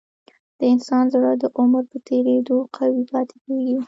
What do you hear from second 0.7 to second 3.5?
انسان زړه د عمر په تیریدو قوي پاتې